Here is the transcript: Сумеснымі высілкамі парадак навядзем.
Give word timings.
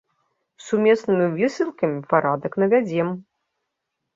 Сумеснымі 0.67 1.27
высілкамі 1.35 1.99
парадак 2.15 2.59
навядзем. 2.65 3.09